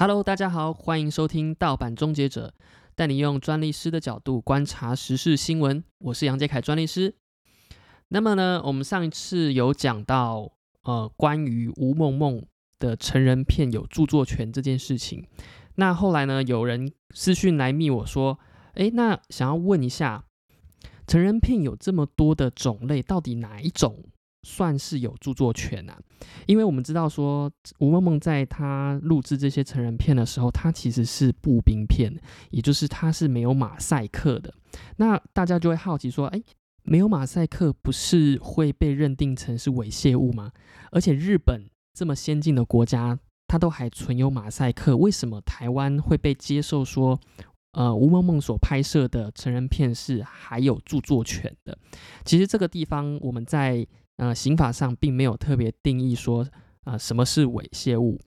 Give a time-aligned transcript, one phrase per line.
[0.00, 2.54] Hello，大家好，欢迎收听盗版终结者，
[2.94, 5.82] 带你用专利师的角度观察时事新闻。
[5.98, 7.16] 我是杨杰凯专利师。
[8.06, 10.52] 那么呢，我们上一次有讲到，
[10.84, 12.46] 呃，关于吴梦梦
[12.78, 15.26] 的成人片有著作权这件事情。
[15.74, 18.38] 那后来呢，有人私讯来密我说，
[18.74, 20.26] 诶，那想要问一下，
[21.08, 24.04] 成人片有这么多的种类，到底哪一种？
[24.44, 25.98] 算是有著作权啊，
[26.46, 32.12] 因为我们知道说吴梦梦在她录制这些成人片的时候，她其实是步兵片，
[32.50, 34.54] 也就是她是没有马赛克的。
[34.96, 36.40] 那大家就会好奇说，哎，
[36.84, 40.52] 没有马赛克不是会被认定成是猥亵物吗？
[40.92, 43.18] 而且日本这么先进的国家，
[43.48, 47.18] 它都还存有马赛克，为什么台湾会被接受说，
[47.72, 51.76] 呃，吴梦梦所拍摄的成人片是还有著作权的？
[52.24, 53.84] 其实这个地方我们在。
[54.18, 56.46] 呃，刑法上并没有特别定义说，
[56.84, 58.20] 啊，什么是猥亵物，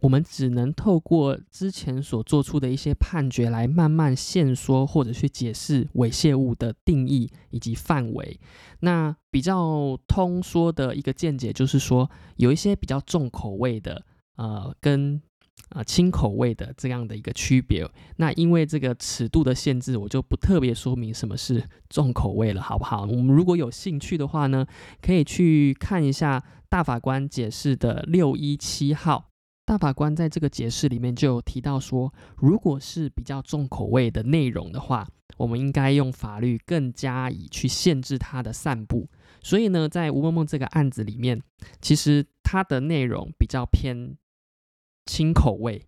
[0.00, 8.40] 我们只能透过之前所做出的一些判决来慢慢线说或者去解释猥亵物的定义以及范围。
[8.80, 14.04] 那比较通说的一个见解就是说，有一些比较重口味的，
[14.36, 15.22] 呃，跟。
[15.68, 23.02] 啊，轻口味的这样的一个区别，那因为这个尺度的限制，我就不特别说明什么是重口味了，好不好？
[23.02, 24.66] 我们如果有兴趣的话呢，
[25.00, 29.30] 可以去看一下大法官解释的六一七号。
[29.64, 39.08] 大法官在这个解释里面就有提到说，如果是比较重口味的内容的话，我们应该用法律更加以去限制它的散布。
[39.40, 41.40] 所以呢，在吴梦梦这个案子里面，
[41.80, 44.16] 其实它的内容比较偏。
[45.10, 45.84] 轻口味，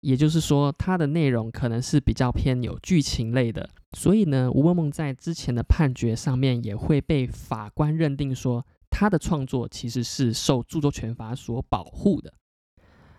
[0.00, 12.32] 也就是说，它的内容可能是比较偏有剧情类的，所以呢，吴梦梦在之前的判决上面也会被法官认定说，他的创作其实是受著作权法所保护的。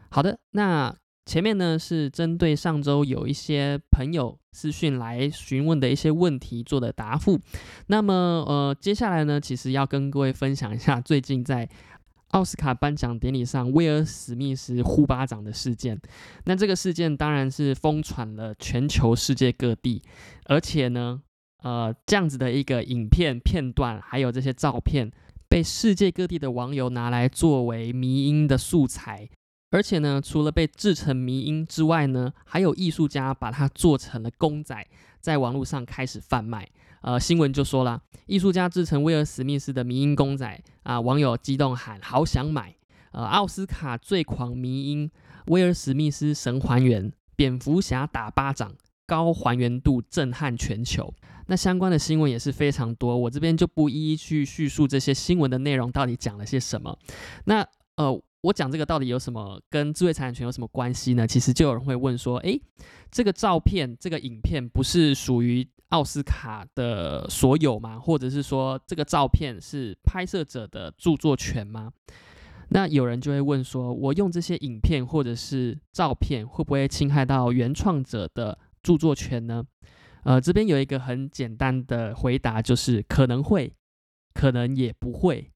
[0.09, 0.91] 好的，那
[1.27, 7.39] 前面呢是针对上周有一些朋友私讯来询问的一些问题做的答复，
[7.87, 11.69] 那么呃，接下来呢，其实要跟各位分享一下最近在。
[12.33, 15.99] 奥斯卡颁奖典礼上，威尔史密斯呼巴掌的事件，
[16.45, 20.01] 那这个事件当然是疯传了全球世界各地，
[20.45, 21.21] 而且呢，
[21.61, 25.11] 呃，这样子的一个影片片段，还有这些照片，
[25.47, 29.29] 被世界各地的网友拿来作为迷因的素材，
[29.69, 34.75] 而且呢，除了被制成迷因之外呢，还有艺术家把它做成了公仔，
[35.19, 36.67] 在网络上开始贩卖。
[37.01, 42.75] 呃，新闻就说了，艺术家制成威尔史密斯的迷因公仔啊，网友激动喊好想买。
[43.11, 45.09] 呃，奥斯卡最狂迷因
[45.47, 48.73] 威尔史密斯神还原，蝙蝠侠打巴掌，
[49.05, 51.13] 高还原度震撼全球。
[51.45, 56.97] 那相关的新闻也是非常多，我这边就不一一去叙述这些新闻的内容到底讲了些什么。
[57.45, 57.63] 那
[57.97, 61.27] 呃，我讲这个到底有什么跟智慧财产权有什么关系呢？
[61.27, 62.59] 其实就有人会问说，诶，
[63.11, 65.67] 这个照片、这个影片不是属于？
[65.93, 67.99] 奥斯卡的所有吗？
[67.99, 71.93] 或者是说这个照片是拍摄者的著作权吗？
[72.69, 79.63] 那有人就会问说，我用这些影片或者是照片，会不会侵害到原创者的著作权呢？
[80.23, 83.75] 呃，这边有一个很简单的回答，就是可能会，
[84.33, 85.51] 可能也不会。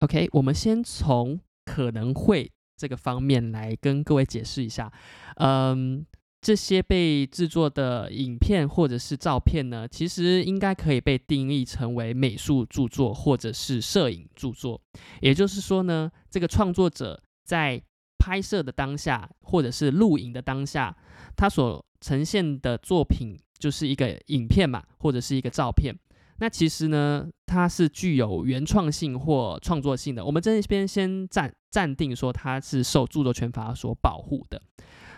[0.00, 4.92] OK，我们先从可能会这个方面来跟各位解释一下。
[5.36, 6.04] 嗯。
[6.46, 14.80] 这些被制作的影片或者是照片呢，其实应该可以被定义成为美术著作或者是摄影著作。
[15.20, 17.82] 也就是说呢，这个创作者在
[18.16, 20.96] 拍摄的当下或者是录影的当下，
[21.36, 25.92] 他所呈现的作品就是一个影片嘛，或者是一个照片。
[26.38, 30.24] 那其实呢，它是具有原创性或创作性的。
[30.24, 34.62] 我们这边先暂暂定说，它是受著作权法所保护的。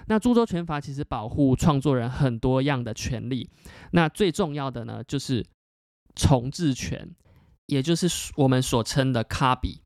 [0.08, 3.48] 那著作权法其实保护创作人很多样的权利，
[3.92, 5.46] 那最重要的呢就是
[6.14, 7.14] 重置权，
[7.66, 9.80] 也就是我们所称的 copy，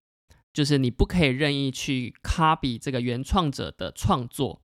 [0.52, 4.62] 就是你不可以任意去 copy 这个原创者的创作。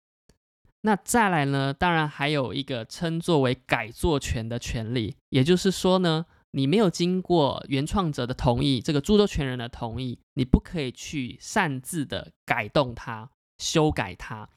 [0.82, 13.28] 那再来呢，当然还有一个称作为改作权的权利，也就是说呢，你没有经过原创者的同意，这个著作权人的同意，你不可以去擅自的改动它、
[13.58, 14.48] 修改它。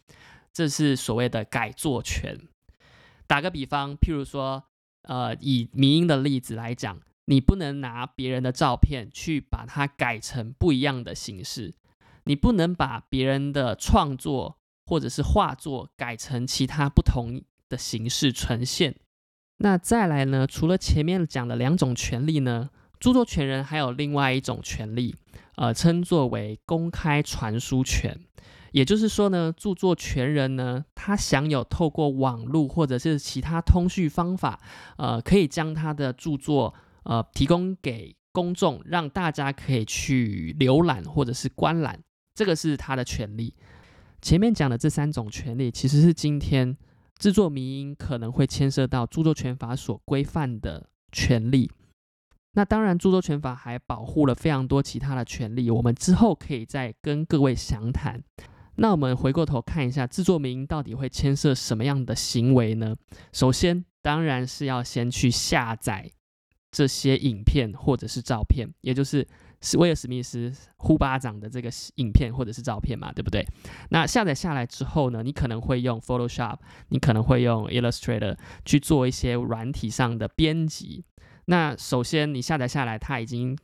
[0.53, 2.37] 这是所谓的改作权。
[3.27, 4.63] 打个比方，譬如说，
[5.03, 11.73] 呃，以迷音的例子来讲，你不能拿别人的照片去把它改成不一样的形式，
[12.25, 18.95] 你不能把别人的创作或者是画作改成其他不同的形式呈现。
[19.57, 20.45] 那再来呢？
[20.45, 22.69] 除了前面讲的两种权利呢，
[22.99, 25.15] 著作权人还有另外一种权利，
[25.55, 28.19] 呃，称作为公开传输权。
[28.71, 34.59] 也就是说呢，著作权人呢，他享有透过网络或者是其他通讯方法，
[34.97, 36.73] 呃，可以将他的著作
[37.03, 42.01] 呃提供给公众，让大家可以去浏览或者是观览，
[42.33, 43.53] 这个是他的权利。
[44.21, 46.77] 前面讲的这三种权利，其实是今天
[47.17, 51.69] 制作民音可能会牵涉到著作权法所规范的权利。
[52.53, 58.21] 那当然，著作权法还保护了非常多其他的权利，我们之后可以再跟各位详谈。
[58.81, 62.95] 那我们回过头看一下，制作名到底会牵涉什么样的行为呢？
[63.31, 66.09] 首先，当然是要先去下载
[66.71, 69.27] 这些影片或者是照片，也就是
[69.77, 73.45] 威尔史密斯呼巴掌的这个影片或者是照片嘛，对不对？
[73.91, 76.57] 那下载下来之后呢，你可能会用 Photoshop，
[76.89, 78.35] 你可能会用 Illustrator
[78.65, 81.05] 去做一些软体上的编辑。
[81.45, 83.55] 那首先你下载下来，它已经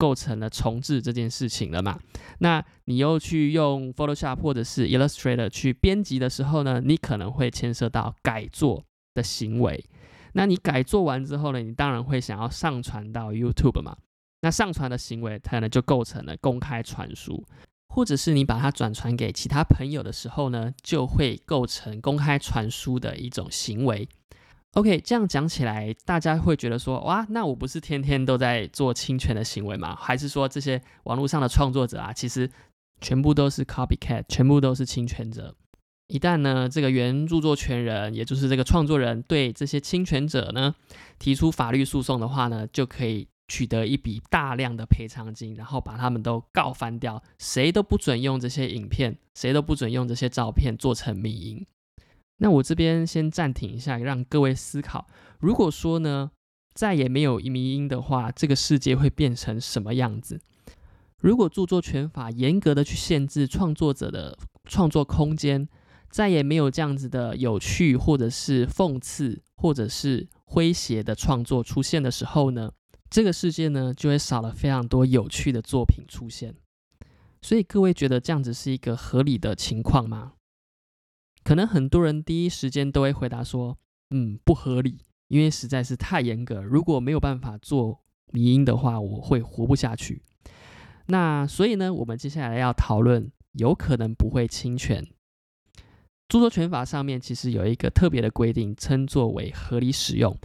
[0.00, 2.00] 构成了重置这件事情了嘛？
[2.38, 8.82] 那你又去用 Photoshop 或者是 Illustrator 去编辑的时候呢，你可能会牵涉到改作
[9.12, 9.84] 的行为。
[10.32, 13.94] 那你改作完之后呢，你当然会想要上传到 YouTube 嘛？
[14.40, 17.44] 那上传的行为，它呢就构成了公开传输，
[17.94, 24.08] 或者是你把它转传给其他朋友的时候呢，就会构成公开传输的一种行为。
[24.74, 29.96] OK，这样讲起来，大家会觉得说，哇，那我不是天天都在做侵权的行为吗？
[29.96, 32.48] 还是说这些网络上的创作者啊，其实
[33.00, 35.56] 全部都是 copycat，全部都是侵权者？
[36.06, 40.74] 一旦呢，这个原著作权人，也就是这个创作人，对这些侵权者呢
[41.18, 51.66] 提出法律诉讼的话呢，就可以取得一笔大量的赔偿金，然后把他们都告翻掉，谁都不准用这些影片，谁都不准用这些照片做成迷影。
[52.42, 55.06] 那我这边先暂停一下，让各位思考。
[55.40, 56.30] 如果说呢，
[56.72, 60.40] 再也没有迷音的话，这个世界会变成什么样子？
[61.18, 65.68] 如果著作权法严格的去限制创作者的创作空间，
[66.08, 72.72] 再也没有这样子的有趣或者是讽刺或者是诙谐的创作出现的时候呢，
[73.10, 76.54] 这个世界呢就会少了非常多有趣的作品出现。
[77.42, 80.32] 所以各位觉得这样子是一个合理的情况吗？
[81.42, 83.78] 可能很多人第一时间都会回答说
[84.10, 84.98] ：“嗯，不合理，
[85.28, 86.62] 因为实在是太严格。
[86.62, 88.00] 如果没有办法做
[88.32, 90.22] 迷音的话，我会活不下去。”
[91.06, 95.04] 那所以呢，我们接下来要讨论有可能不会侵权。
[96.28, 100.36] 著作权法上面其实有一个特别的规定，称作为合理使用。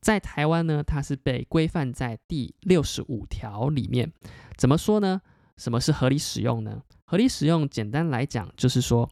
[0.00, 4.10] 在台湾呢，它是被规范在第六十五条里面。
[4.56, 5.20] 怎么说呢？
[5.56, 6.82] 什么是合理使用呢？
[7.04, 9.08] 合理使用，简单来讲就是说，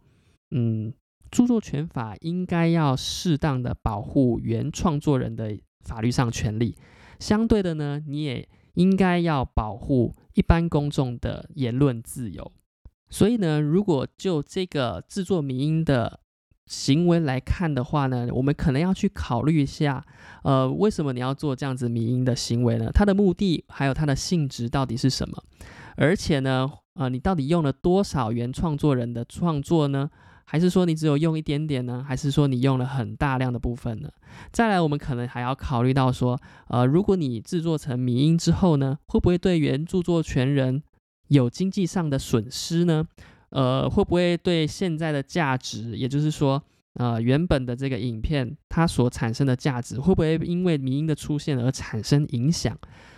[0.51, 0.93] 嗯。
[1.31, 6.77] 著作权法应该要适当的保护原创作人的法律上权利，
[7.19, 12.53] 相对的呢，你也应该要保护一般公众的言论自由。
[13.11, 16.21] 所以呢，如果就这个制作民音的
[16.67, 20.05] 行为来看的话呢，我们可能要去考虑一下，
[20.45, 22.91] 呃，为什么你要做这样子民音的行为呢？
[22.93, 25.43] 它的目的还有它的性质到底是什么？
[25.97, 30.11] 而且呢，呃，你到底用了多少原创作人的创作呢？
[30.51, 32.03] 还是说你只有用一点点呢？
[32.09, 34.09] 还是说你用了很大量的部分呢？
[34.51, 40.83] 再来，我们可能还要考虑到说，呃，如果你制作成迷音之后呢，会不会对原著作权人
[41.29, 43.07] 有经济上的损失呢？
[43.51, 46.63] 呃，会不会对现在的价值，也就是说，
[46.95, 52.75] 呃，原本的这个影片它所产生的价值，会不会因为迷音的出现而产生影响？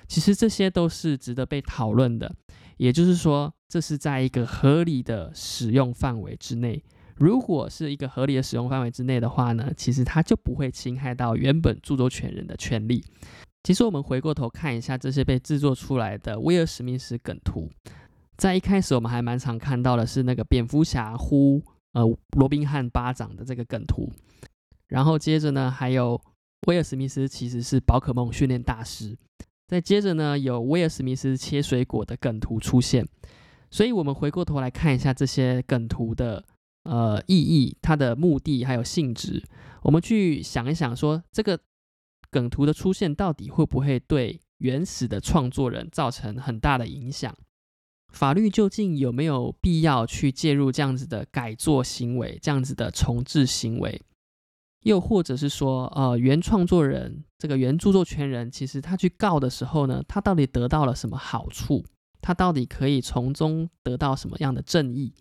[0.09, 2.35] 其实这些都是值得被讨论的。
[2.77, 6.83] 也就是说，这是在一个合理的使用范围之内。
[7.21, 13.05] 如果是一个合理的使用范围之内的话呢，其实它就不会侵害到原本著作权人的权利。
[13.62, 17.69] 其实我们回过头看一下这些被制作出来的威尔史密斯梗图，
[18.39, 21.62] 在一开始我们还蛮常看到的是那个蝙蝠侠呼
[21.93, 22.03] 呃
[22.39, 24.11] 罗宾汉巴掌的这个梗图，
[24.89, 26.19] 然后接着呢还有
[26.69, 29.15] 威尔史密斯其实是宝可梦训练大师，
[29.69, 33.07] 再接着呢有威尔史密斯切水果的梗图出现，
[33.71, 36.43] 所以我们回过头来看一下这些梗图的。
[36.85, 39.43] 呃，意义、它的目的还有性质，
[39.83, 41.61] 我们去想一想，说这个
[42.31, 47.37] 梗图的出现到底会不会对原始的创作人造成很大的影响？
[48.13, 54.03] 法律究竟有没有必要去介入这样子的改作行为、这样子的重置行为？
[54.83, 61.85] 又或者是说，呃，原创作人这个原著作权人，其实他去告的时候呢，他到底得到了什么好处？
[62.23, 65.15] 他到底可以从中得到什么样的正义？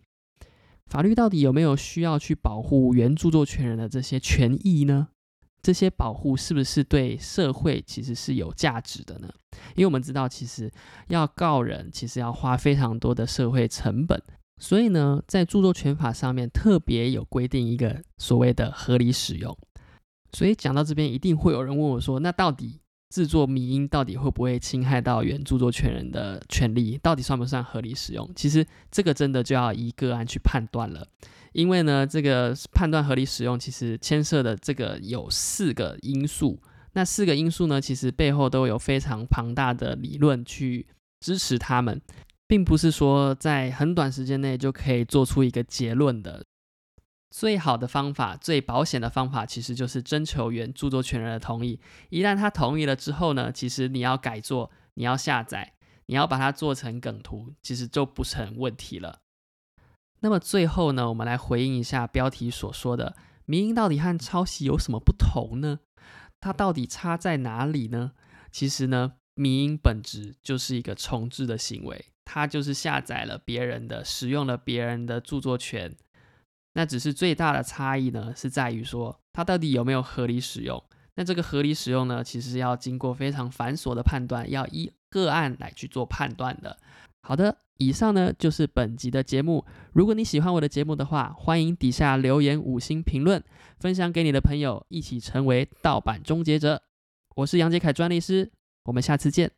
[0.90, 5.10] 法律到底有没有需要去保护原著作权人的这些权益呢？
[5.62, 9.30] 这些保护是不是对社会其实是有价值的呢？
[9.76, 10.72] 因为我们知道，其实
[11.10, 14.22] 要告人，其实要花非常多的社会成本。
[14.62, 19.56] 所以呢，在著作权法上面特别有规定一个所谓的合理使用。
[20.32, 26.98] 所以讲到这边，一定会有人问我说：“那到底制作迷音到底会不会侵害到原著作权人的权利？
[27.02, 31.08] 到底算不算合理使用？”其实这个真的就要依个案去判断了。
[31.54, 36.62] 因为呢，这个判断合理使用，其实牵涉的这个有四个因素。
[36.94, 40.86] 那四个因素呢，其实背后都有非常庞大的理论去
[41.20, 42.00] 支持他们，
[42.48, 46.44] 并不是说在很短时间内就可以做出一个结论的。
[47.30, 51.80] 最好的方法、最保险的方法，其实就是征求原著作权人的同意。
[52.10, 55.74] 一旦他同意了之后呢，其实你要改作、你要下载、
[56.08, 59.20] 你要把它做成梗图，其实就不成问题了。
[60.22, 65.80] 那么最后呢，我们来回应一下标题所说的“民音到底和抄袭有什么不同呢？
[66.42, 68.14] 它到底差在哪里呢？”
[68.52, 75.96] 其实呢，民音本质就是一个重置的行为，它就是下载了别人的、使用了别人的著作权。
[76.80, 80.82] 那只是最大的差异呢，是在于说它到底有没有合理使用。
[81.16, 86.78] 那这个合理使用呢，其实要经过非常繁琐的判断，要依个案来去做判断的。
[87.22, 89.66] 好的，以上呢就是本集的节目。
[89.92, 93.44] 如果你喜欢我的节目的话，欢迎底下留言五星评论，
[93.82, 96.82] 分享给你的朋友，一起成为盗版终结者。
[97.36, 98.54] 我是杨杰凯专利师，
[98.86, 99.52] 我们下次见。